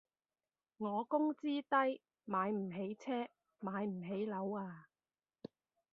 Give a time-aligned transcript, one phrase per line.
[0.77, 4.87] 我工資低，買唔起車買唔起樓啊